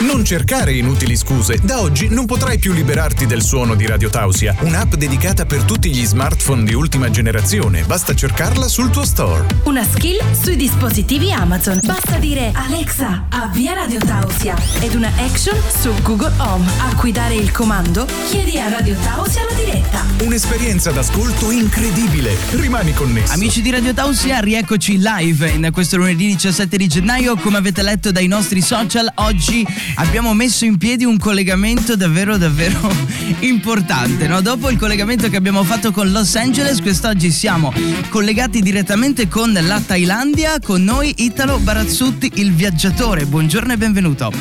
[0.00, 1.58] Non cercare inutili scuse.
[1.60, 5.90] Da oggi non potrai più liberarti del suono di Radio Tausia, un'app dedicata per tutti
[5.90, 7.82] gli smartphone di ultima generazione.
[7.82, 9.46] Basta cercarla sul tuo store.
[9.64, 11.80] Una skill sui dispositivi Amazon.
[11.82, 16.70] Basta dire Alexa, avvia Radio Tausia ed una action su Google Home.
[16.78, 20.04] A cui dare il comando, chiedi a Radio Tausia la diretta.
[20.22, 22.36] Un'esperienza d'ascolto incredibile.
[22.50, 23.32] Rimani connesso.
[23.32, 27.34] Amici di Radio Tausia, rieccoci live in questo lunedì 17 di gennaio.
[27.34, 32.90] Come avete letto dai nostri social, oggi abbiamo messo in piedi un collegamento davvero davvero
[33.40, 34.26] importante.
[34.26, 34.40] No?
[34.40, 37.72] Dopo il collegamento che abbiamo fatto con Los Angeles, quest'oggi siamo
[38.08, 43.24] collegati direttamente con la Thailandia, con noi Italo Barazzutti, il viaggiatore.
[43.26, 44.32] Buongiorno e benvenuto.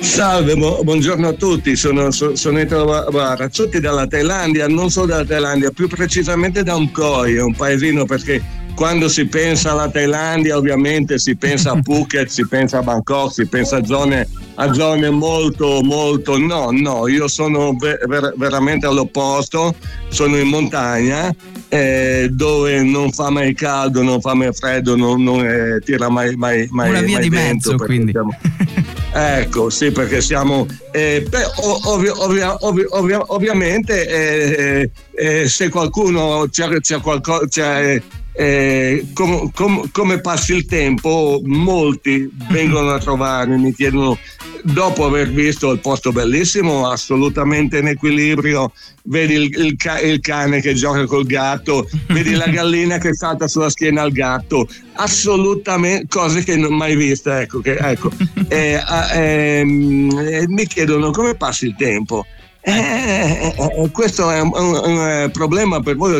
[0.00, 5.88] Salve, buongiorno a tutti, sono, sono Italo Barazzutti dalla Thailandia, non solo dalla Thailandia, più
[5.88, 8.42] precisamente da Umkoi, un paesino perché
[8.74, 13.46] quando si pensa alla Thailandia ovviamente si pensa a Phuket, si pensa a Bangkok, si
[13.46, 19.74] pensa a zone, a zone molto molto no, no, io sono ver- veramente all'opposto,
[20.08, 21.34] sono in montagna
[21.68, 26.34] eh, dove non fa mai caldo, non fa mai freddo, non, non eh, tira mai,
[26.36, 28.12] mai, mai Una via mai di mezzo quindi.
[28.12, 28.36] Siamo,
[29.12, 31.44] ecco, sì, perché siamo eh, beh,
[31.84, 38.00] ovvio, ovvio, ovvio, ovviamente eh, eh, se qualcuno c'è, c'è qualcosa c'è,
[38.36, 44.18] eh, com, com, come passi il tempo, molti vengono a trovarmi, mi chiedono,
[44.64, 48.72] dopo aver visto il posto bellissimo, assolutamente in equilibrio,
[49.04, 53.70] vedi il, il, il cane che gioca col gatto, vedi la gallina che salta sulla
[53.70, 58.10] schiena al gatto, assolutamente cose che non ho mai viste, ecco, che, ecco.
[58.46, 58.80] Eh,
[59.14, 62.24] eh, mi chiedono come passi il tempo.
[62.66, 66.14] Eh, eh, eh, questo è un, un, un, problema per voi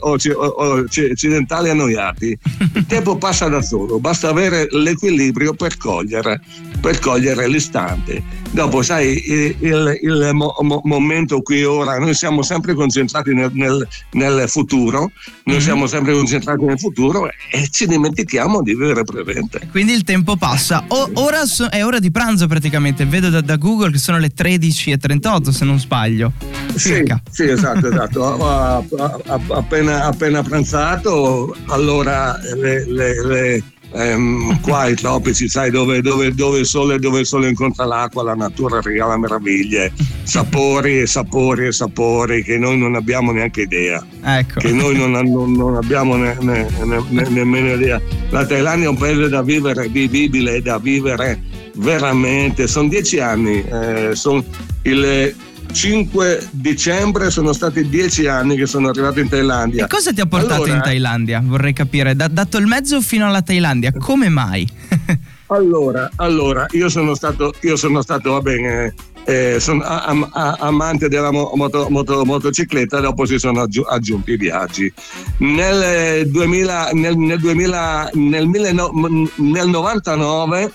[0.00, 2.38] occidentali annoiati.
[2.74, 6.40] Il tempo passa da solo, basta avere l'equilibrio per cogliere,
[6.84, 8.22] per cogliere l'istante.
[8.50, 13.50] Dopo, sai, il, il, il mo, mo, momento qui ora, noi siamo sempre concentrati nel,
[13.54, 15.10] nel, nel futuro, noi
[15.56, 15.58] mm-hmm.
[15.64, 19.66] siamo sempre concentrati nel futuro e ci dimentichiamo di vivere presente.
[19.70, 20.84] Quindi il tempo passa.
[20.88, 24.32] O, ora so, è ora di pranzo praticamente, vedo da, da Google che sono le
[24.36, 26.32] 13.38 se non sbaglio.
[26.74, 28.84] Sì, sì, esatto, esatto.
[29.54, 33.62] appena, appena, pranzato, allora le, le, le
[33.94, 38.22] ehm, qua ai tropici, sai, dove, dove, dove, il sole, dove, il sole, incontra l'acqua,
[38.22, 39.92] la natura regala meraviglie,
[40.24, 44.04] sapori e sapori e sapori che noi non abbiamo neanche idea.
[44.22, 44.60] Ecco.
[44.60, 48.00] Che noi non, non, non abbiamo ne, ne, ne, nemmeno idea.
[48.30, 51.40] La Thailandia è un paese da vivere, vivibile, da vivere
[51.76, 52.66] veramente.
[52.66, 54.44] Sono dieci anni, eh, sono
[54.82, 55.34] il
[55.74, 59.84] 5 dicembre sono stati dieci anni che sono arrivato in Thailandia.
[59.84, 61.42] E cosa ti ha portato allora, in Thailandia?
[61.44, 64.66] Vorrei capire, da, dato il mezzo fino alla Thailandia, come mai?
[65.48, 71.08] allora, allora, io sono stato, io sono stato, va bene, eh, sono am, am, amante
[71.08, 74.90] della moto, moto, motocicletta, dopo si sono aggi- aggiunti i viaggi.
[75.38, 80.72] Nel 2000, nel, nel, 2000, nel, nel 99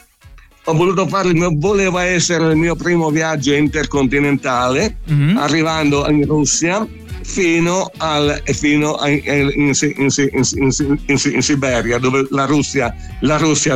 [0.64, 5.38] ho voluto fare il mio, voleva essere il mio primo viaggio intercontinentale, mm-hmm.
[5.38, 6.88] arrivando in Russia
[7.30, 9.22] fino, al, fino a, in,
[9.56, 13.76] in, in, in, Siberia, dove la Russia, la Russia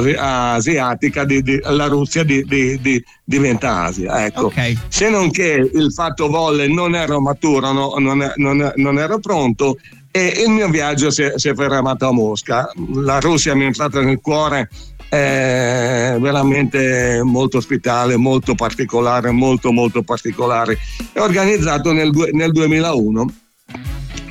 [0.53, 4.25] asiatica, di, di, la Russia di, di, diventa Asia.
[4.25, 4.47] Ecco.
[4.47, 4.77] Okay.
[4.87, 9.77] Se non che il fatto volle non ero maturo, no, non, non, non ero pronto
[10.15, 12.69] e il mio viaggio si è, si è fermato a Mosca.
[12.93, 14.69] La Russia mi è entrata nel cuore
[15.13, 20.79] è veramente molto ospitale, molto particolare, molto molto particolare.
[21.11, 23.33] È organizzato nel, nel 2001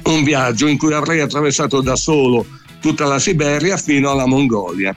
[0.04, 2.44] un viaggio in cui avrei attraversato da solo
[2.80, 4.92] tutta la Siberia fino alla Mongolia.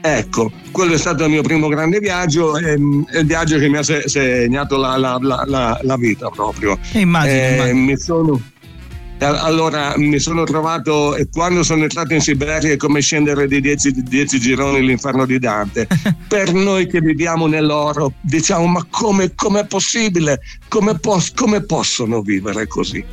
[0.00, 3.78] Ecco, quello è stato il mio primo grande viaggio, è, è il viaggio che mi
[3.78, 6.78] ha segnato la, la, la, la vita proprio.
[6.92, 7.78] Immagino, eh, immagino.
[7.80, 8.40] Mi sono
[9.18, 14.84] allora mi sono trovato, quando sono entrato in Siberia, è come scendere di 10 gironi
[14.84, 15.86] l'inferno di Dante.
[16.28, 20.40] per noi che viviamo nell'oro, diciamo, ma come è possibile?
[20.68, 23.04] Come, pos- come, possono vivere così?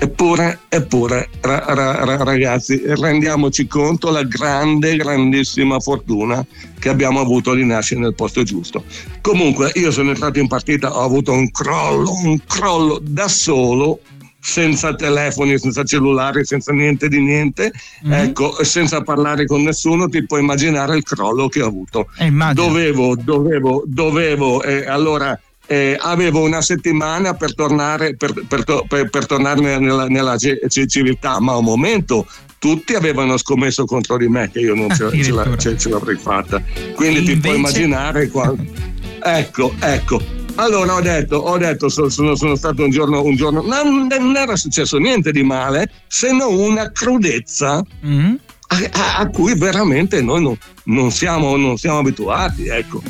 [0.00, 6.44] Eppure, eppure ra- ra- ragazzi, rendiamoci conto la grande, grandissima fortuna
[6.78, 8.84] che abbiamo avuto di nascere nel posto giusto.
[9.20, 13.98] Comunque, io sono entrato in partita, ho avuto un crollo, un crollo da solo
[14.40, 17.72] senza telefoni, senza cellulari, senza niente di niente,
[18.06, 18.12] mm-hmm.
[18.26, 22.08] ecco, senza parlare con nessuno, ti puoi immaginare il crollo che ho avuto.
[22.18, 29.10] Eh, dovevo, dovevo, dovevo, eh, allora eh, avevo una settimana per tornare, per, per, per,
[29.10, 32.26] per tornare nella, nella civiltà, ma un momento
[32.58, 36.16] tutti avevano scommesso contro di me che io non ce, ce, la, ce, ce l'avrei
[36.16, 36.62] fatta.
[36.94, 37.34] Quindi Invece...
[37.34, 38.56] ti puoi immaginare qual,
[39.22, 40.37] ecco, ecco.
[40.58, 44.56] Allora ho detto, ho detto sono, sono stato un giorno, un giorno, non, non, era
[44.56, 48.34] successo niente di male, se non una crudezza mm.
[48.66, 52.66] a, a, cui veramente noi non, non, siamo, non siamo, abituati.
[52.66, 53.00] Ecco.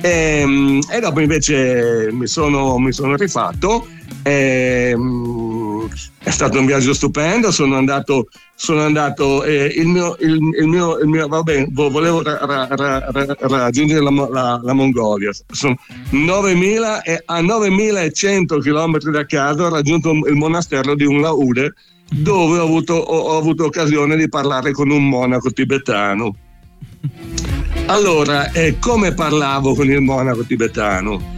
[0.00, 3.86] E, ehm, e, dopo invece mi sono, mi sono rifatto.
[4.24, 5.55] E, ehm,
[6.18, 10.98] è stato un viaggio stupendo, sono andato, sono andato eh, il, mio, il, il, mio,
[10.98, 15.76] il mio, vabbè, volevo ra, ra, ra, raggiungere la, la, la, Mongolia, sono
[16.10, 21.74] 9.000 e a 9.100 km da casa ho raggiunto il monastero di un laude
[22.10, 26.34] dove ho avuto, ho, ho avuto occasione di parlare con un monaco tibetano.
[27.86, 31.35] Allora, eh, come parlavo con il monaco tibetano?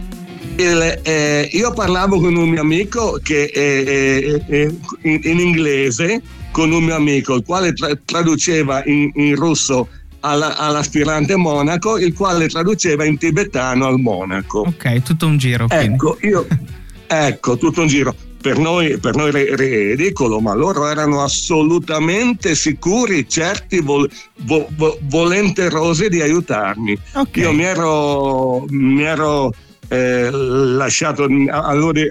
[0.59, 4.73] Il, eh, io parlavo con un mio amico che è, è, è
[5.03, 6.21] in, in, inglese,
[6.51, 9.87] con un mio amico, il quale tra, traduceva in, in russo
[10.21, 14.59] alla, all'aspirante monaco, il quale traduceva in tibetano al monaco.
[14.59, 15.67] Ok, tutto un giro.
[15.69, 16.45] Ecco, io,
[17.07, 18.13] ecco, tutto un giro.
[18.41, 24.09] Per noi, per noi è ridicolo, ma loro erano assolutamente sicuri, certi, vol,
[24.43, 26.97] vo, vo, volenterosi di aiutarmi.
[27.13, 27.43] Okay.
[27.43, 29.53] Io mi ero, mi ero
[29.89, 32.01] eh, lasciato, allora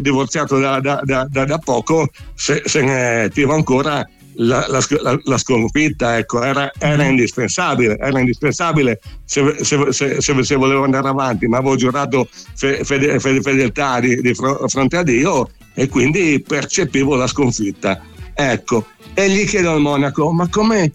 [0.00, 6.18] divorziato da, da, da, da poco, se, se ne tiro ancora la, la, la, sconfitta,
[6.18, 7.10] ecco, era, era, mm.
[7.10, 13.40] indispensabile, era indispensabile se, se, se, se, volevo andare avanti, ma avevo giurato fede, fede,
[13.40, 18.00] fedeltà di, di fronte a Dio e quindi percepivo la sconfitta.
[18.32, 20.92] Ecco, e gli chiedo al monaco, ma come,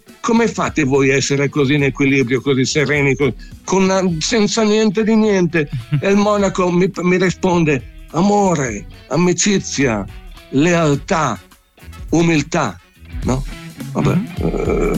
[0.47, 3.15] fate voi a essere così in equilibrio, così sereni,
[3.63, 5.69] con, senza niente di niente?
[5.99, 10.05] E il monaco mi, mi risponde, amore, amicizia,
[10.49, 11.39] lealtà,
[12.09, 12.79] umiltà,
[13.23, 13.43] no?
[13.91, 14.17] Vabbè.
[14.41, 14.97] Uh,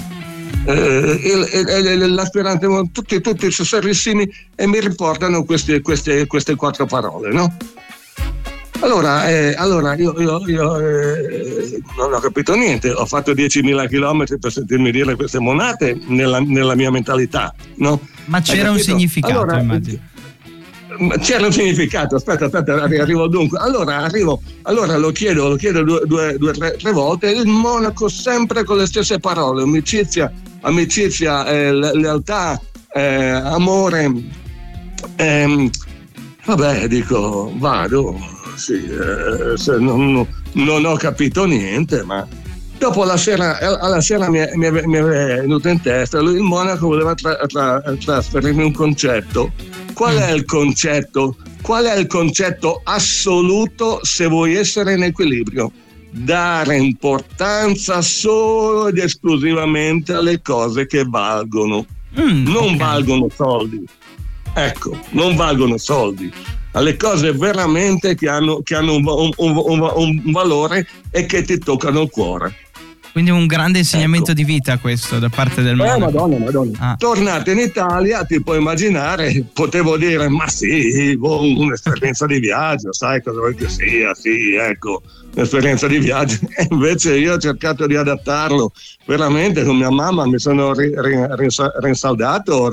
[0.66, 7.56] uh, l'aspirante, tutti, tutti serissimi e mi riportano queste, queste, queste quattro parole, no?
[8.80, 14.38] Allora, eh, allora io, io, io eh, non ho capito niente, ho fatto 10.000 km
[14.40, 18.00] per sentirmi dire queste monate nella, nella mia mentalità, no?
[18.26, 20.00] Ma c'era un significato, allora, immagino.
[21.20, 23.60] C'era un significato, aspetta, aspetta, arrivo dunque.
[23.60, 28.08] Allora, arrivo, allora lo chiedo, lo chiedo due, due, due tre, tre, volte, il monaco
[28.08, 30.32] sempre con le stesse parole, amicizia,
[30.62, 32.60] amicizia, eh, lealtà,
[32.94, 34.12] eh, amore.
[35.18, 35.70] Ehm,
[36.46, 42.28] vabbè, dico, vado, sì, eh, non, non, ho capito niente, ma
[42.78, 46.42] dopo la sera, alla sera mi è, mi, mi è venuto in testa, lui, il
[46.42, 49.52] monaco voleva tra, tra, trasferirmi un concetto.
[49.94, 51.38] Qual è il concetto?
[51.62, 55.72] Qual è il concetto assoluto se vuoi essere in equilibrio?
[56.10, 61.86] Dare importanza solo ed esclusivamente alle cose che valgono.
[62.20, 62.78] Mm, non okay.
[62.78, 63.84] valgono soldi.
[64.54, 66.34] Ecco, non valgono soldi
[66.72, 69.92] alle cose veramente che hanno, che hanno un, un, un,
[70.24, 72.56] un, valore e che ti toccano il cuore.
[73.12, 74.42] Quindi un grande insegnamento ecco.
[74.42, 75.94] di vita questo da parte del mondo.
[75.94, 76.78] Eh, madonna, madonna.
[76.80, 76.96] Ah.
[76.98, 83.22] Tornate in Italia, ti puoi immaginare, potevo dire, ma sì, boh, un'esperienza di viaggio, sai
[83.22, 85.02] cosa vuoi che sia, sì, ecco,
[85.34, 86.40] un'esperienza di viaggio.
[86.58, 88.72] E invece io ho cercato di adattarlo
[89.06, 90.74] veramente con mia mamma, mi sono
[91.80, 92.72] rinsaldato,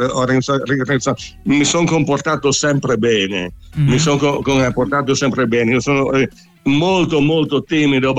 [1.45, 3.89] mi sono comportato sempre bene, mm-hmm.
[3.89, 5.73] mi sono comportato sempre bene.
[5.73, 6.29] Io sono eh,
[6.65, 8.15] molto molto timido,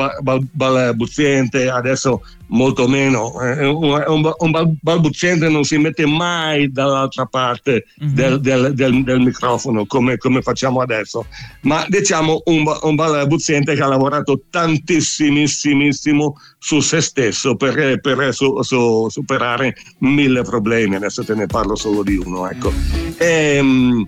[0.51, 3.39] balbuziente, adesso molto meno.
[3.41, 8.13] Eh, un, un, balbuziente non si mette mai dall'altra parte mm-hmm.
[8.13, 11.25] del, del, del, del, microfono come, come, facciamo adesso,
[11.61, 18.61] ma diciamo un, un balbuziente che ha lavorato tantissimissimo su se stesso per, per su,
[18.61, 20.95] su, superare mille problemi.
[20.95, 22.49] Adesso te ne parlo solo di uno.
[22.49, 22.71] Ecco.
[23.17, 24.05] E, ehm,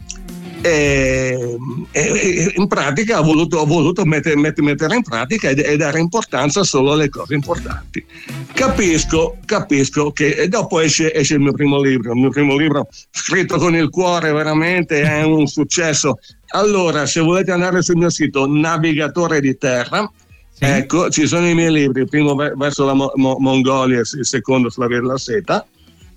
[0.62, 1.58] e,
[1.92, 6.64] e, in pratica ho voluto, ho voluto mettere, mettere, in pratica e, e, dare importanza
[6.64, 8.06] solo alle cose importanti.
[8.54, 13.58] Capisco, capisco che dopo esce, esce, il mio primo libro, il mio primo libro scritto
[13.58, 16.18] con il cuore veramente è un successo.
[16.50, 20.10] Allora, se volete andare sul mio sito Navigatore di Terra,
[20.52, 20.66] sì.
[20.66, 24.70] ecco, ci sono i miei libri, il primo verso la Mo- Mo- Mongolia, il secondo
[24.70, 25.66] sulla Via della Seta.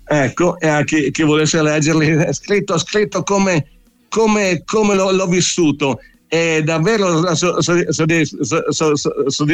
[0.03, 3.65] Ecco, e a chi, chi volesse leggerli, è scritto, scritto come
[4.11, 6.01] come, come l'ho, l'ho, vissuto.
[6.27, 7.33] È davvero la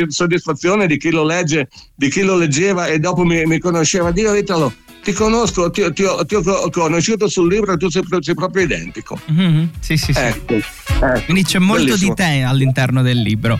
[0.08, 4.12] soddisfazione di chi lo legge, di chi lo leggeva e dopo mi, mi conosceva.
[4.12, 4.74] Dio Italo,
[5.04, 8.64] ti conosco, ti, ti, ho, ti, ho, conosciuto sul libro e tu sei, sei proprio
[8.64, 9.20] identico.
[9.32, 9.66] Mm-hmm.
[9.80, 10.20] Sì, sì, sì.
[10.20, 11.22] Ecco, ecco.
[11.26, 12.14] Quindi c'è molto Bellissimo.
[12.14, 13.60] di te all'interno del libro.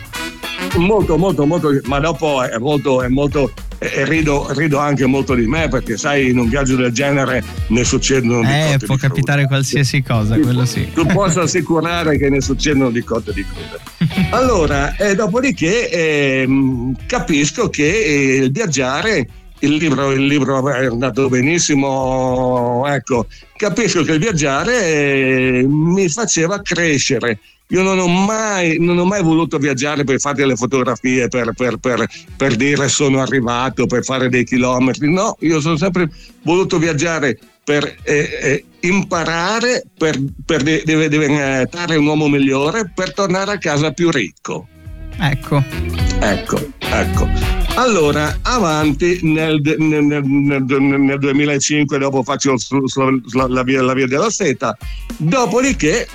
[0.76, 5.46] Molto, molto, molto, ma dopo è molto, è molto e rido, rido, anche molto di
[5.46, 10.02] me perché sai in un viaggio del genere ne succedono di eh, può capitare qualsiasi
[10.02, 10.90] cosa tu, quello sì.
[10.92, 16.48] tu posso assicurare che ne succedono di cotte di crude allora eh, dopodiché eh,
[17.06, 19.28] capisco che eh, il viaggiare
[19.60, 26.60] il libro, il libro è andato benissimo ecco capisco che il viaggiare eh, mi faceva
[26.62, 27.38] crescere
[27.70, 31.76] io non ho mai, non ho mai voluto viaggiare per fare delle fotografie, per, per,
[31.76, 32.06] per,
[32.36, 35.12] per, dire sono arrivato, per fare dei chilometri.
[35.12, 36.10] No, io sono sempre
[36.42, 43.58] voluto viaggiare per eh, eh, imparare, per, per diventare un uomo migliore, per tornare a
[43.58, 44.66] casa più ricco.
[45.18, 45.62] Ecco.
[46.20, 47.28] Ecco, ecco.
[47.74, 52.56] Allora, avanti nel, nel, nel, nel 2005, dopo faccio
[53.32, 54.76] la via, la via della seta,
[55.18, 56.08] dopodiché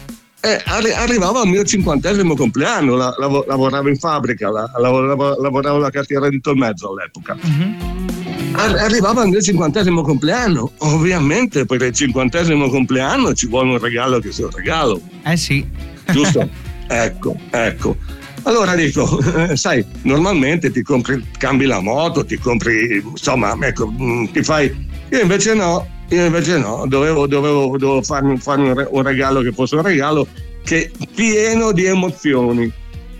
[0.43, 5.89] eh, arrivava al mio cinquantesimo compleanno, la, la, lavoravo in fabbrica, la, lavoravo, lavoravo alla
[5.89, 7.38] cartiera di Tolmezzo all'epoca.
[7.47, 8.55] Mm-hmm.
[8.55, 14.33] Arrivava al mio cinquantesimo compleanno, ovviamente per il cinquantesimo compleanno ci vuole un regalo che
[14.33, 15.00] sia un regalo.
[15.23, 15.65] Eh sì.
[16.12, 16.47] Giusto?
[16.88, 17.95] ecco, ecco.
[18.43, 24.25] Allora dico, eh, sai, normalmente ti compri, cambi la moto, ti compri, insomma, ecco, mm,
[24.25, 24.91] ti fai.
[25.09, 29.75] Io invece no, io invece no, dovevo, dovevo, dovevo farmi, farmi, un regalo che fosse
[29.75, 30.27] un regalo
[30.63, 32.72] che pieno di emozioni.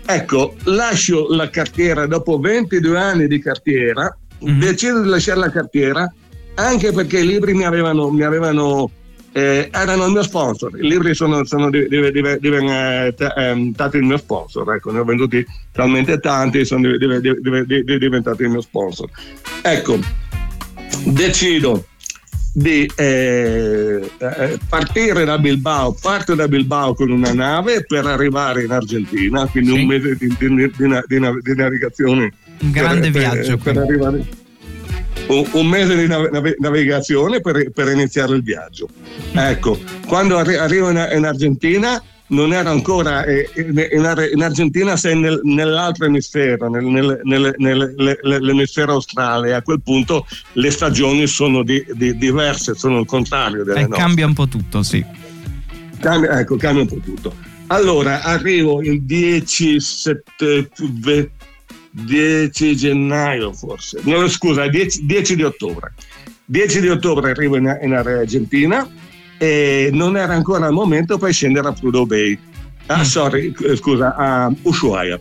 [0.06, 4.60] Ecco, lascio la cartiera dopo 22 anni di cartiera, mm-hmm.
[4.60, 6.12] decido di lasciare la cartiera
[6.56, 8.90] anche perché i libri mi avevano, mi avevano
[9.32, 10.78] eh, erano il mio sponsor.
[10.78, 12.06] I libri sono, sono diventati
[13.96, 14.74] il mio sponsor.
[14.74, 19.08] Ecco, ne ho venduti talmente tanti, sono diventati il mio sponsor.
[19.62, 19.98] Ecco,
[21.04, 21.86] decido
[22.56, 28.70] di eh, eh, partire da Bilbao, parto da Bilbao con una nave per arrivare in
[28.70, 29.80] Argentina, quindi sì.
[29.80, 30.72] un mese di, di, di,
[31.42, 32.32] di, navigazione.
[32.60, 33.56] Un grande per, viaggio.
[33.56, 34.24] Per, per arrivare,
[35.26, 38.88] un, un, mese di nav- navigazione per, per, iniziare il viaggio.
[39.32, 42.00] Ecco, quando arri- arrivo in, in Argentina
[42.34, 49.62] non era ancora eh, in, Argentina sei nel, nell'altro emisfero, nel, nel, nell'emisfero australe, a
[49.62, 54.04] quel punto le stagioni sono di, di, diverse, sono il contrario delle eh, nostre.
[54.04, 55.04] Cambia un po' tutto, sì.
[56.00, 57.34] Cambia, ecco, cambia un po' tutto.
[57.68, 60.70] Allora, arrivo il 10, 7,
[61.90, 65.94] 10 gennaio forse, no, scusa, 10, 10 di ottobre.
[66.46, 68.86] 10 di ottobre arrivo in, in Argentina
[69.44, 72.38] e non era ancora il momento per scendere a Prudhoe Bay.
[72.86, 73.02] Ah, mm.
[73.02, 75.20] sorry, scusa, a Ushuaia.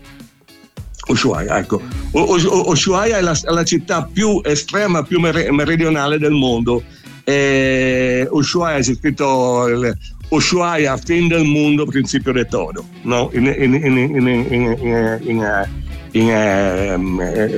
[1.07, 1.81] Ushuaia, ecco.
[2.11, 6.83] Ushuaia è la, la, città più estrema, più meridionale del mondo.
[7.25, 9.97] E Ushuaia c'è scritto il,
[10.29, 13.29] Ushuaia, fin del mondo, principio de todo, no?
[13.33, 15.67] in, in, in,
[16.13, 17.57] in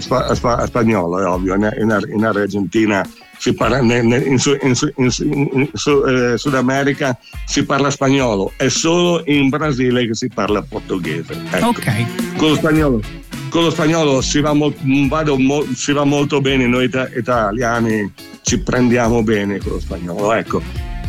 [0.65, 3.07] spagnolo, è ovvio, in, Argentina
[3.37, 9.49] si parla in, in, in, in eh, Sud America si parla spagnolo, è solo in
[9.49, 11.41] Brasile che si parla portoghese.
[11.51, 11.67] Ecco.
[11.67, 12.35] Ok.
[12.37, 13.01] Con lo spagnolo,
[13.49, 14.73] con lo spagnolo si, va mo,
[15.07, 20.61] vado, mo, si va molto bene, noi italiani ci prendiamo bene con lo spagnolo, ecco.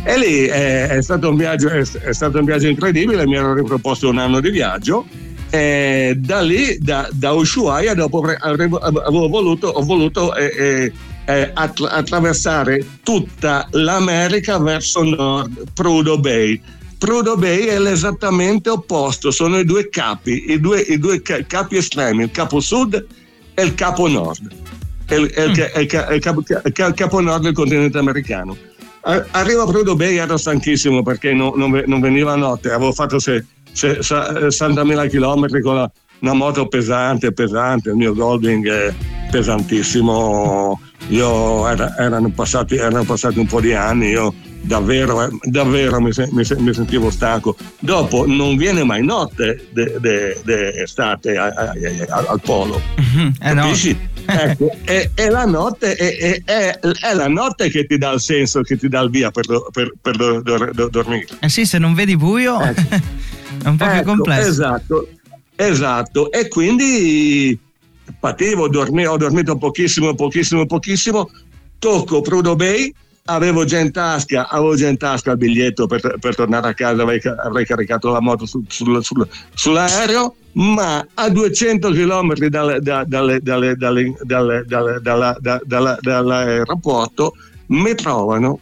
[0.03, 4.09] E lì è, è, stato viaggio, è, è, stato un viaggio, incredibile, mi ero riproposto
[4.09, 5.05] un anno di viaggio.
[5.49, 10.91] E da lì, da, da Ushuaia, dopo avevo, avevo voluto, ho voluto eh, eh,
[11.25, 16.61] eh, attra- attraversare tutta l'America verso nord, Prudo Bay.
[16.97, 22.23] Prudo Bay è l'esattamente opposto, sono i due capi, i due, i due capi estremi,
[22.23, 23.05] il capo sud
[23.53, 24.51] e il capo nord.
[25.09, 26.43] Il, è il, il, il capo,
[26.93, 28.57] capo nord del continente americano.
[29.31, 33.19] Arrivo a Prudo Bay, ero stanchissimo perché non, non, non veniva notte, avevo fatto
[33.77, 38.93] 60.000 km con la, una moto pesante, pesante, il mio Goldwing è
[39.29, 40.79] pesantissimo
[41.09, 46.43] io era, erano, passati, erano, passati, un po' di anni, io davvero, davvero mi, mi,
[46.57, 47.55] mi, sentivo stanco.
[47.79, 52.81] Dopo non viene mai notte d'estate al polo.
[52.99, 53.91] Mm-hmm, eh capisci?
[53.93, 54.15] No.
[54.33, 58.61] ecco, è, è, la notte, è, è, è, la notte che ti dà il senso,
[58.61, 61.27] che ti dà il via per, per, per do, dormire.
[61.39, 62.81] Eh sì, se non vedi buio ecco.
[63.63, 64.49] è un po' ecco, più complesso.
[64.49, 65.07] Esatto,
[65.55, 66.31] esatto.
[66.31, 67.59] E quindi
[68.19, 71.29] pativo, dormivo, ho dormito pochissimo, pochissimo, pochissimo,
[71.79, 72.93] tocco Prudo Bay,
[73.25, 77.01] avevo già in tasca, avevo già in tasca il biglietto per, per tornare a casa,
[77.01, 82.33] avrei, avrei caricato la moto sul, sul, sul, sull'aereo, ma a 200 km
[86.01, 87.33] dall'aeroporto
[87.67, 88.59] mi trovano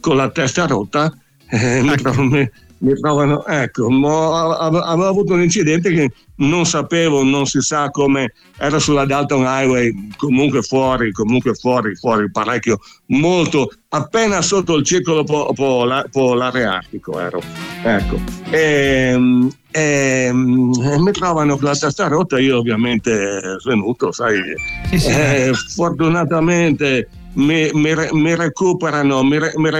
[0.00, 1.12] con la testa rotta,
[1.48, 7.46] eh, mi, trovano, mi, mi trovano, ecco, avevo avuto un incidente che non sapevo, non
[7.46, 14.40] si sa come, era sulla Dalton Highway, comunque fuori, comunque fuori, fuori parecchio, molto, appena
[14.40, 17.42] sotto il circolo polare, polare artico ero,
[17.84, 18.18] ecco.
[18.50, 24.40] E, e, e, mi trovano con la testa rotta, io ovviamente svenuto, sai,
[24.88, 25.10] sì, sì.
[25.10, 29.70] Eh, fortunatamente mi, mi, mi, recuperano, mi, mi,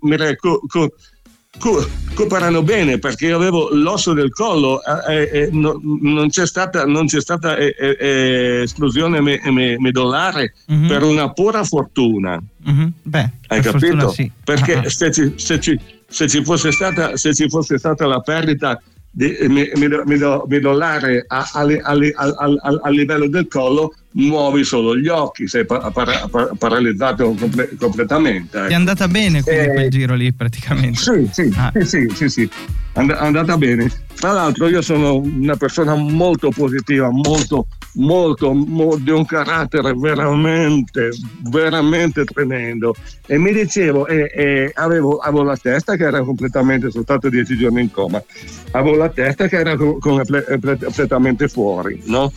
[0.00, 0.92] mi recuperano
[1.58, 6.84] cooperano bene perché io avevo l'osso del collo eh, eh, eh no, non c'è stata,
[6.86, 10.88] non c'è stata eh, eh, eh esplosione me, me, medullare mm-hmm.
[10.88, 12.88] per una pura fortuna mm-hmm.
[13.02, 14.10] Beh, hai per capito?
[14.10, 14.30] Sì.
[14.42, 14.88] perché ah, ah.
[14.88, 18.80] se, ci, se, ci, se, ci, fosse stata, se ci fosse stata la perdita
[19.16, 19.34] di,
[20.46, 26.50] medullare a, a, a, a, livello del collo muovi solo gli occhi, sei par- par-
[26.58, 28.58] paralizzato comple- completamente.
[28.58, 28.68] Ecco.
[28.68, 31.00] È andata bene quindi eh, quel giro lì praticamente.
[31.00, 31.72] Sì, sì, ah.
[31.74, 32.50] sì, sì, sì, sì.
[32.92, 33.90] And- andata bene.
[34.14, 41.10] Tra l'altro io sono una persona molto positiva, molto, molto, molto di un carattere veramente,
[41.48, 42.94] veramente tremendo.
[43.26, 47.56] E mi dicevo, e, e avevo, avevo, la testa che era completamente, sono stato dieci
[47.56, 48.22] giorni in coma,
[48.72, 52.32] avevo la testa che era completamente fuori, no?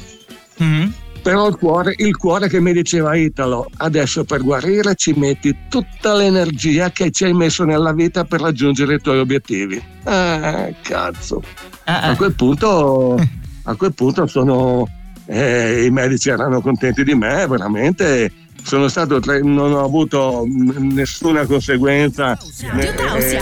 [0.62, 5.56] Mm-hmm però il cuore, il cuore che mi diceva Italo, adesso per guarire ci metti
[5.70, 9.76] tutta l'energia che ci hai messo nella vita per raggiungere i tuoi obiettivi.
[10.06, 11.44] Eh, cazzo.
[11.84, 12.10] Ah, ah.
[12.10, 13.16] A quel punto,
[13.64, 14.88] a quel punto sono,
[15.30, 18.32] eh, i medici erano contenti di me, veramente.
[18.62, 22.38] Sono stato tre, non ho avuto nessuna conseguenza
[22.78, 23.40] eh,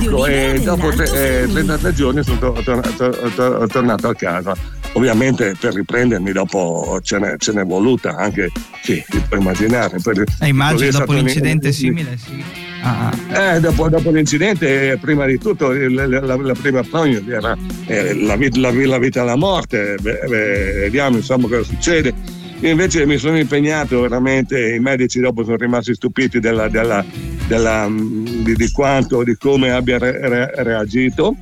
[0.00, 4.54] ecco, e dopo tre, eh, 33 giorni sono to- to- to- tornato a casa
[4.92, 8.50] ovviamente per riprendermi dopo ce n'è, ce n'è voluta anche
[8.82, 12.42] sì, ti puoi immaginare per, eh, immagino dopo l'incidente un, simile sì
[12.82, 13.54] ah, ah.
[13.54, 17.56] Eh, dopo, dopo, l'incidente prima di tutto la, la, la prima prognosi era
[17.86, 22.68] eh, la, vita, la, vita e la morte beh, beh, vediamo insomma cosa succede io
[22.68, 27.02] invece mi sono impegnato veramente, i medici dopo sono rimasti stupiti della, della,
[27.46, 31.34] della, di, di, quanto, di come abbia re, re, reagito.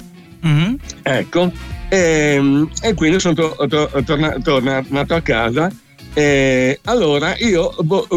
[0.47, 0.75] Mm-hmm.
[1.03, 1.51] Ecco,
[1.89, 5.71] e, ehm, e, quindi sono to, to, torna, tornato a casa.
[6.15, 7.73] E allora io,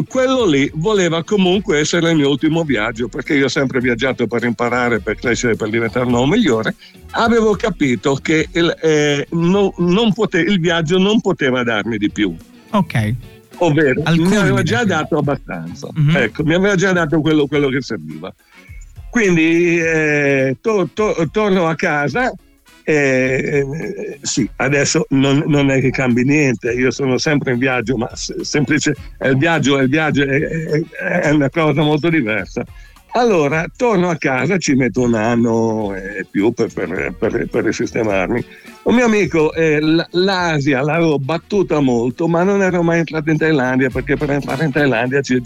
[0.08, 4.44] quello lì voleva comunque essere il mio ultimo viaggio, perché io ho sempre viaggiato per
[4.44, 6.74] imparare, per crescere, per diventare un uomo migliore.
[7.12, 9.72] Avevo capito che il, eh, no,
[10.16, 12.36] pote, il viaggio non poteva darmi di più.
[12.72, 13.16] Ok.
[13.58, 15.88] Ovvero, Alcuni mi aveva già dato abbastanza.
[16.00, 16.16] Mm-hmm.
[16.16, 18.34] Ecco, mi aveva già dato quello, quello che serviva.
[19.12, 22.34] Quindi eh, to, to, torno a casa.
[22.94, 28.12] Eh, sì, adesso non, non, è che cambi niente, io sono sempre in viaggio, ma
[28.14, 30.82] semplice, il viaggio, il viaggio è,
[31.22, 32.66] è, una cosa molto diversa.
[33.14, 38.46] Allora torno a casa, ci metto un anno e più per, per, per, per risistemarmi.
[38.84, 43.90] Un mio amico, eh, l'Asia l'avevo battuta molto, ma non ero mai entrato in Thailandia
[43.90, 45.42] perché per entrare in Thailandia ci,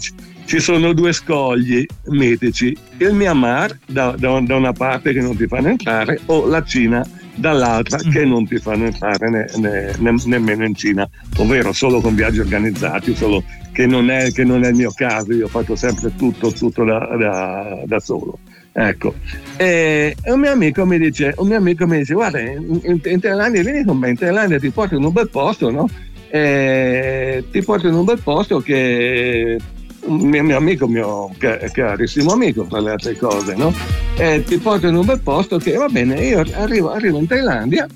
[0.46, 5.46] ci sono due scogli mitici: il Myanmar da, da, da, una parte che non ti
[5.46, 7.06] fanno entrare, o la Cina
[7.36, 12.14] dall'altra che non ti fanno entrare ne, ne, ne, nemmeno in Cina, ovvero solo con
[12.14, 16.14] viaggi organizzati, solo che non è, che non è il mio caso, io fatto sempre
[16.16, 18.38] tutto, tutto da, da, da solo.
[18.72, 19.14] Ecco,
[19.56, 23.84] e un mio amico mi dice, amico mi dice guarda, in, in, in Thailandia vieni
[23.84, 25.88] con me, in Thailandia ti porto in un bel posto, no?
[26.28, 29.58] E ti porto in un bel posto che
[30.06, 33.72] un mio, mio amico, mio carissimo amico, tra le altre cose, no?
[34.16, 37.86] E ti porto in un bel posto che va bene, io arrivo, arrivo in Thailandia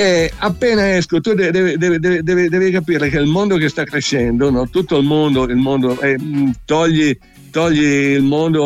[0.00, 4.50] e appena esco tu devi, devi, devi, devi, capire che il mondo che sta crescendo,
[4.50, 4.68] no?
[4.70, 6.16] tutto il mondo, il mondo eh,
[6.64, 7.16] togli,
[7.50, 8.62] togli, il mondo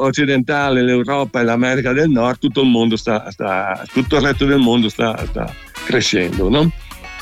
[0.00, 4.60] occidentale, l'Europa e l'America del Nord, tutto il mondo sta, sta tutto il resto del
[4.60, 5.52] mondo sta, sta
[5.86, 6.48] crescendo.
[6.48, 6.70] No?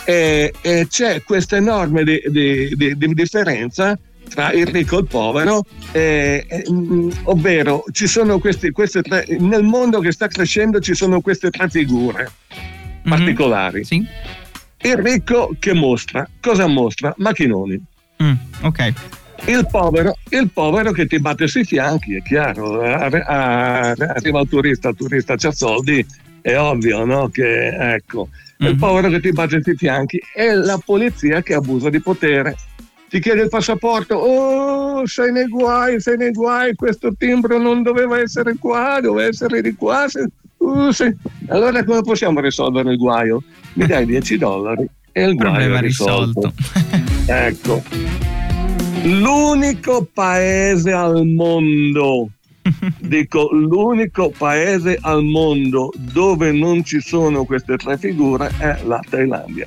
[0.05, 5.64] E, e, c'è questa enorme di, di, di, differenza tra il ricco e il povero,
[5.93, 6.64] eh, eh,
[7.25, 11.69] ovvero ci sono questi, queste tre, nel mondo che sta crescendo ci sono queste tre
[11.69, 13.09] figure mm-hmm.
[13.09, 13.85] particolari.
[13.85, 14.07] Sì.
[14.81, 17.12] Il ricco che mostra, cosa mostra?
[17.17, 17.83] Macchinoni.
[18.23, 18.93] Mm, ok.
[19.47, 24.97] Il povero, il povero, che ti batte sui fianchi, è chiaro, arriva il turista, il
[24.97, 26.05] turista c'ha soldi,
[26.41, 27.29] è ovvio no?
[27.29, 28.29] che ecco,
[28.62, 28.73] mm-hmm.
[28.73, 32.57] il povero che ti batte sui fianchi è la polizia che abusa di potere
[33.09, 38.18] ti chiede il passaporto, oh sei nei guai, sei nei guai, questo timbro non doveva
[38.18, 40.07] essere qua, doveva essere di qua.
[40.59, 41.14] Uh, sì.
[41.49, 43.42] Allora come possiamo risolvere il guaio?
[43.75, 46.53] Mi dai 10 dollari e il guaio è risolto.
[46.55, 47.33] risolto.
[47.33, 47.83] ecco,
[49.05, 52.31] l'unico paese al mondo
[53.01, 59.66] dico l'unico paese al mondo dove non ci sono queste tre figure è la Thailandia.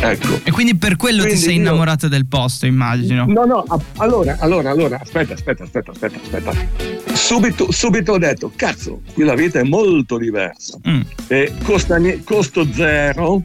[0.00, 0.40] Ecco.
[0.44, 1.60] E quindi per quello quindi ti sei io...
[1.60, 3.24] innamorato del posto, immagino.
[3.26, 3.64] No, no,
[3.96, 6.52] allora, allora, allora, aspetta, aspetta, aspetta, aspetta, aspetta.
[7.14, 10.78] Subito, subito ho detto, cazzo, qui la vita è molto diversa.
[10.88, 11.00] Mm.
[11.28, 13.42] Eh, costa, costo zero,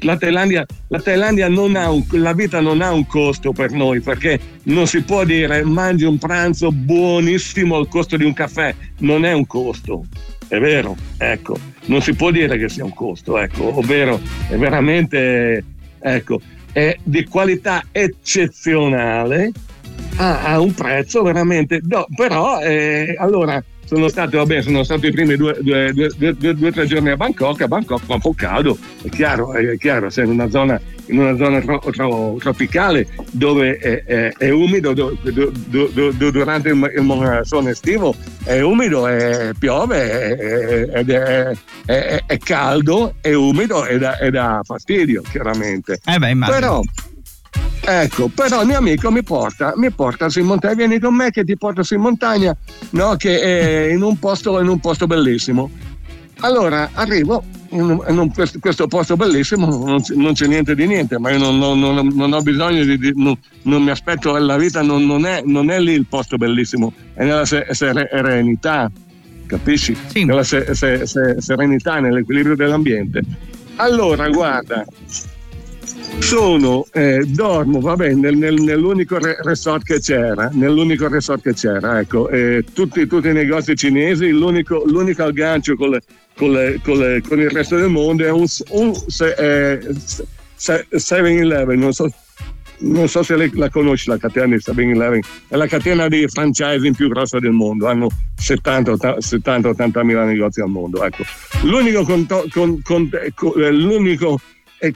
[0.00, 4.00] la Thailandia, la Thailandia non ha un, la vita non ha un costo per noi
[4.00, 9.24] perché non si può dire mangi un pranzo buonissimo al costo di un caffè, non
[9.24, 10.06] è un costo,
[10.48, 15.62] è vero, ecco, non si può dire che sia un costo, ecco, ovvero è veramente,
[16.04, 16.40] ecco,
[16.72, 19.52] è di qualità eccezionale,
[20.16, 25.36] ha, un prezzo veramente, no, però eh, allora sono stato, vabbè, sono stato i primi
[25.36, 29.52] due, due, due, tre giorni a Bangkok, a Bangkok fa un po' caldo, è chiaro,
[29.52, 34.32] è chiaro, sei in una zona, in una zona tro, tro, tropicale dove è, è,
[34.32, 35.52] è umido, do, do,
[36.12, 40.94] do, durante il, il monsone estivo è umido, è, piove,
[41.84, 46.00] è, caldo, è umido e dà, dà fastidio, chiaramente.
[46.04, 46.80] Eh beh, Però
[47.86, 51.30] Ecco, però il mio amico mi porta, mi porta su in montagna, vieni con me
[51.30, 52.56] che ti porto su in montagna,
[52.90, 53.14] no?
[53.16, 55.70] Che è in un posto, in un posto bellissimo.
[56.40, 61.38] Allora arrivo in, un, questo, posto bellissimo, non, non, c'è niente di niente, ma io
[61.38, 65.70] non, non, non ho bisogno di, di non, mi aspetto, la vita non, è, non
[65.70, 68.90] è lì il posto bellissimo, è nella serenità,
[69.46, 69.96] capisci?
[70.06, 70.24] Sì.
[70.24, 73.22] Nella se, se, se, serenità, nell'equilibrio dell'ambiente.
[73.76, 74.84] Allora, guarda,
[76.18, 82.28] sono, eh, dormo, vabbè, nel, nel, nell'unico resort che c'era, nell'unico resort che c'era, ecco,
[82.28, 86.02] eh, tutti, tutti, i negozi cinesi, l'unico, l'unico aggancio con, le,
[86.34, 88.92] con, le, con, le, con, il resto del mondo è un, un
[89.38, 89.80] eh,
[90.58, 92.10] 7-Eleven, non so,
[92.78, 97.08] non so se la conosci la catena di 7-Eleven, è la catena di franchising più
[97.08, 98.08] grossa del mondo, hanno
[98.40, 101.04] 70-80 mila negozi al mondo.
[101.04, 101.24] Ecco.
[101.62, 104.40] L'unico, con, con, con, eh, l'unico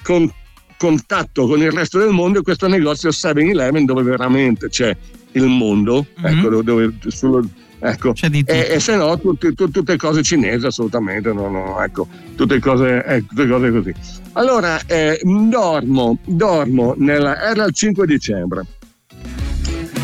[0.02, 0.30] con,
[0.78, 4.96] contatto con il resto del mondo è questo negozio 7-Eleven dove veramente c'è
[5.32, 6.38] il mondo, mm-hmm.
[6.38, 7.46] ecco, dove, sullo,
[7.78, 8.14] ecco.
[8.22, 13.04] E, e, se no tutte, tutte, tutte cose cinesi assolutamente, no, no, ecco, tutte cose,
[13.04, 13.94] eh, tutte cose così.
[14.32, 18.64] Allora, eh, dormo, dormo, nella, era il 5 dicembre,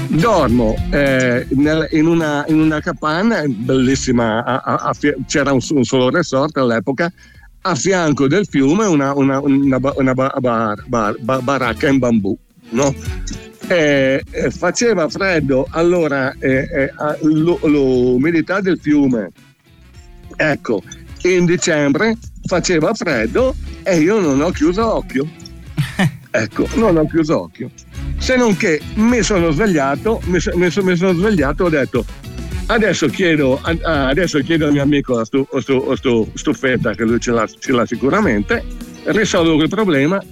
[0.08, 5.84] dormo eh, nel, in, una, in, una, capanna bellissima, a, a, a, c'era un, un,
[5.84, 7.12] solo resort all'epoca
[7.66, 10.38] a fianco del fiume una, una, una, una bar,
[10.86, 12.36] bar, bar, baracca in bambù.
[12.70, 12.94] No?
[13.68, 19.30] Eh, eh, faceva freddo, allora eh, eh l'umidità del fiume,
[20.36, 20.82] ecco,
[21.22, 25.26] in dicembre faceva freddo e io non ho chiuso occhio.
[26.36, 27.70] Ecco, non ho chiuso occhio.
[28.16, 32.04] Se non che mi sono svegliato, mi, mi, mi sono svegliato e ho detto
[32.66, 37.30] Adesso chiedo, adesso chiedo al mio amico la stu, stu, stu, stufetta, che lui ce
[37.30, 38.64] l'ha, ce l'ha sicuramente,
[39.04, 40.22] risolvo il problema.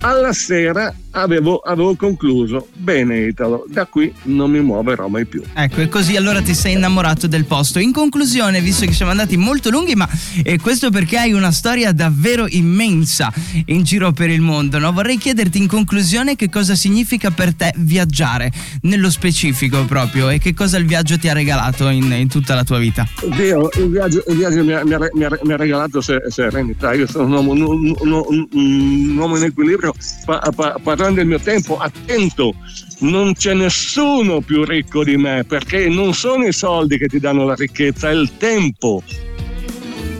[0.00, 2.68] Alla sera avevo, avevo, concluso.
[2.74, 5.42] Bene Italo, da qui non mi muoverò mai più.
[5.54, 7.78] Ecco, e così allora ti sei innamorato del posto.
[7.78, 10.08] In conclusione, visto che siamo andati molto lunghi, ma
[10.42, 13.32] eh, questo perché hai una storia davvero immensa
[13.66, 14.92] in giro per il mondo, no?
[14.92, 18.52] Vorrei chiederti in conclusione che cosa significa per te viaggiare,
[18.82, 22.64] nello specifico proprio, e che cosa il viaggio ti ha regalato in, in tutta la
[22.64, 23.06] tua vita.
[23.36, 26.92] Dio, il viaggio, il viaggio mi, ha, mi, ha, mi, ha, mi, ha, regalato serenità.
[26.92, 29.94] Io sono un uomo, un, un, un uomo in equilibrio.
[30.24, 30.74] Pa, pa,
[31.06, 32.54] parlando del mio tempo attento
[33.00, 37.44] non c'è nessuno più ricco di me perché non sono i soldi che ti danno
[37.44, 39.02] la ricchezza è il tempo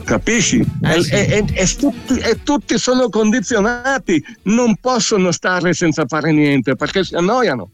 [0.05, 0.65] capisci?
[0.83, 1.11] Eh sì.
[1.11, 7.03] e, e, e, tutti, e, tutti, sono condizionati, non possono stare senza fare niente perché
[7.03, 7.69] si annoiano.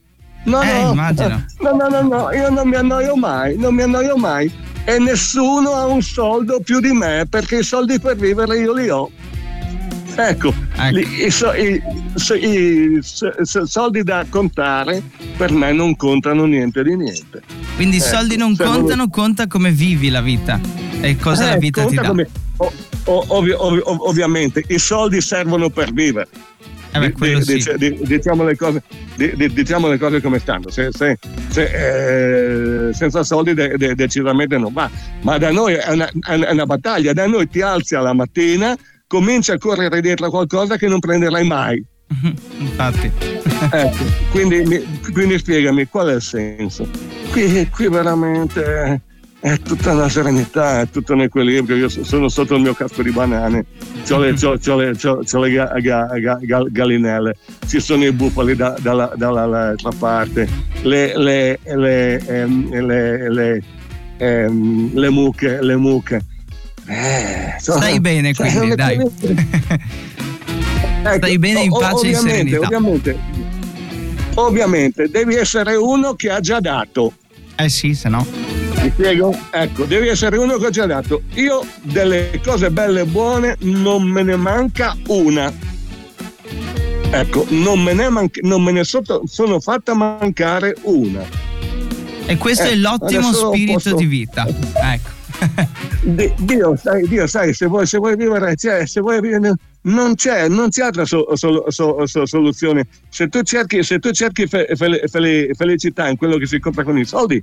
[0.45, 1.45] No, eh, no, immagino.
[1.59, 4.51] no, no, no, no, io non mi annoio mai, non mi annoio mai
[4.83, 8.89] e nessuno ha un soldo più di me perché i soldi per vivere io li
[8.89, 9.11] ho.
[10.15, 10.97] Ecco, ecco.
[10.97, 11.81] I, i,
[12.39, 15.01] i, i, soldi da contare
[15.37, 17.41] per me non contano niente di niente.
[17.75, 19.09] Quindi i ecco, soldi non contano, non...
[19.09, 20.59] conta come vivi la vita
[21.01, 22.07] e cosa eh, la vita ti dà.
[22.07, 22.27] Come,
[23.05, 26.27] ovvio, ovvio, ovviamente i soldi servono per vivere.
[26.95, 27.73] Eh beh, di, sì.
[27.75, 28.83] di, diciamo, le cose,
[29.15, 30.69] di, diciamo, le cose, come stanno.
[30.69, 31.17] Se, se,
[31.49, 34.87] se, eh, senza soldi de, de, decisamente non va.
[35.21, 37.11] Ma da noi è una, è una battaglia.
[37.11, 38.77] Da noi ti alzi alla mattina,
[39.13, 41.85] cominci a correre dietro a qualcosa che non prenderai mai.
[42.57, 43.11] Infatti.
[43.71, 46.89] ecco, quindi, quindi, spiegami qual è il senso.
[47.29, 49.01] Qui, qui veramente
[49.39, 51.75] è tutta una serenità, è tutto un equilibrio.
[51.75, 53.65] Io sono sotto il mio casco di banane,
[54.09, 56.07] ho le, c'ho, c'ho le, c'ho, le ga, ga,
[56.39, 60.49] ga, gallinelle, ci sono i bufali da, dalla, dall'altra parte,
[60.81, 63.61] le, le, le, ehm,
[64.17, 66.25] ehm, le mucche, le mucche.
[66.85, 68.95] Eh, Stai bene cioè, quindi, dai.
[68.95, 69.11] Ecco,
[71.17, 72.57] Stai bene in pace e serenità.
[72.65, 73.17] Ovviamente,
[74.35, 77.13] ovviamente, devi essere uno che ha già dato.
[77.55, 78.25] Eh sì, se no.
[78.81, 79.37] Mi spiego?
[79.51, 81.21] Ecco, devi essere uno che ha già dato.
[81.35, 85.51] Io delle cose belle e buone non me ne manca una.
[87.11, 91.23] Ecco, non me ne, manca- non me ne sotto- sono fatta mancare una.
[92.25, 94.47] E questo Eh, è l'ottimo adesso spirito posso- di vita.
[94.47, 95.11] Ecco.
[96.03, 100.15] Di- Dio, sai, Dio, sai, se vuoi, se vuoi vivere, cioè, se vuoi vivere, non
[100.15, 102.85] c'è, non c'è altra so- so- so- so- soluzione.
[103.09, 106.83] Se tu cerchi, se tu cerchi fe- fe- fe- felicità in quello che si compra
[106.83, 107.41] con i soldi,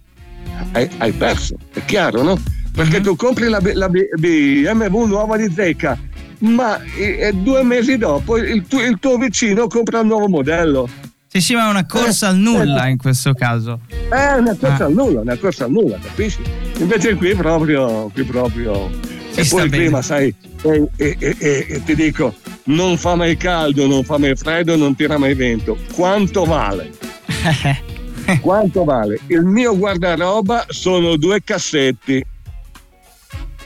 [0.72, 2.36] hai, hai perso, è chiaro, no?
[2.74, 3.02] Perché Mhm.
[3.04, 5.98] tu compri la, la BMW nuova di zecca,
[6.40, 10.88] ma eh, due mesi dopo il, tu- il tuo vicino compra un nuovo modello.
[11.32, 12.90] Sì, sì, ma è una corsa Eh, al nulla eh.
[12.90, 13.80] in questo caso.
[13.88, 14.86] È una corsa Ah.
[14.86, 16.40] al nulla, una corsa al nulla, capisci?
[16.78, 18.90] Invece qui proprio, qui proprio.
[19.30, 23.86] Si e poi il clima, sai, e- e- e ti dico, non fa mai caldo,
[23.86, 25.78] non fa mai freddo, non tira mai vento.
[25.94, 26.90] Quanto vale?
[28.40, 29.20] Quanto vale?
[29.28, 32.24] Il mio guardaroba sono due cassetti.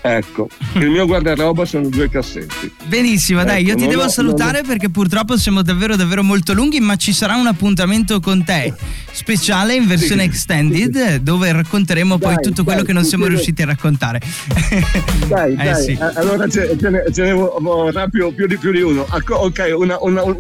[0.06, 2.70] Ecco, il mio guardaroba sono due cassetti.
[2.84, 6.78] Benissimo, dai, Ecco, io ti devo ho- salutare perché purtroppo siamo davvero davvero molto lunghi,
[6.78, 8.74] ma ci sarà un appuntamento con te
[9.12, 10.28] speciale in versione Sì.
[10.28, 14.20] extended dove racconteremo poi Dai, tutto quello dai, che non siamo riusciti a raccontare.
[15.26, 15.98] Dai, Eh, dai, sì.
[16.16, 19.06] allora ce, ce ne, ce ne vo- vorrà più, più di più di uno.
[19.10, 20.36] Ok, una- una- un,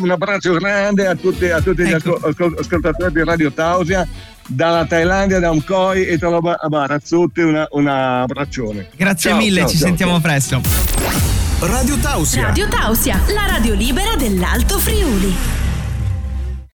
[0.00, 2.14] un abbraccio grande a tutti, a tutti gli Ecco.
[2.16, 4.08] ascol- ascoltatori di Radio Tausia,
[4.46, 8.88] dalla Thailandia, da Umkoi e da Barazzutti, una, un abbraccione.
[8.96, 10.20] Grazie Ciao, mille, ciao, ci ciao, sentiamo ciao.
[10.20, 10.60] presto.
[11.60, 12.46] Radio Tausia.
[12.46, 15.61] Radio Tausia, la radio libera dell'Alto Friuli.